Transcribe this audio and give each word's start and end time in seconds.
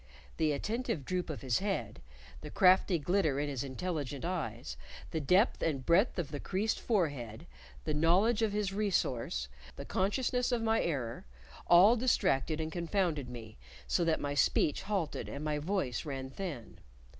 The 0.37 0.51
attentive 0.51 1.05
droop 1.05 1.29
of 1.29 1.41
his 1.43 1.59
head; 1.59 2.01
the 2.41 2.49
crafty 2.49 2.97
glitter 2.97 3.39
in 3.39 3.49
his 3.49 3.63
intelligent 3.63 4.25
eyes; 4.25 4.75
the 5.11 5.21
depth 5.21 5.61
and 5.61 5.85
breadth 5.85 6.17
of 6.17 6.31
the 6.31 6.39
creased 6.39 6.79
forehead; 6.79 7.45
the 7.83 7.93
knowledge 7.93 8.41
of 8.41 8.51
his 8.51 8.73
resource, 8.73 9.47
the 9.75 9.85
consciousness 9.85 10.51
of 10.51 10.63
my 10.63 10.81
error, 10.81 11.27
all 11.67 11.95
distracted 11.95 12.59
and 12.59 12.71
confounded 12.71 13.29
me 13.29 13.59
so 13.85 14.03
that 14.03 14.19
my 14.19 14.33
speech 14.33 14.81
halted 14.81 15.29
and 15.29 15.43
my 15.45 15.59
voice 15.59 16.03
ran 16.03 16.31
thin. 16.31 16.79